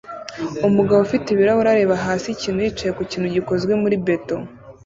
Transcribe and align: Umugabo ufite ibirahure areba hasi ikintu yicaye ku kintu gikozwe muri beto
Umugabo 0.67 0.99
ufite 1.05 1.27
ibirahure 1.29 1.69
areba 1.71 1.95
hasi 2.05 2.27
ikintu 2.31 2.59
yicaye 2.65 2.91
ku 2.97 3.01
kintu 3.11 3.27
gikozwe 3.35 3.73
muri 3.81 3.95
beto 4.05 4.35